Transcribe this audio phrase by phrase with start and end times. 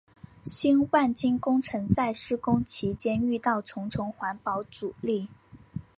[0.43, 5.29] 新万金工程在施工期间遇到重重环保阻力。